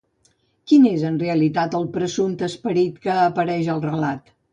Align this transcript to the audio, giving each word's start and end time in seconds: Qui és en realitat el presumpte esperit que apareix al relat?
Qui 0.69 0.77
és 0.91 1.03
en 1.09 1.19
realitat 1.23 1.77
el 1.79 1.85
presumpte 1.97 2.47
esperit 2.47 2.97
que 3.05 3.13
apareix 3.27 3.71
al 3.75 3.83
relat? 3.85 4.33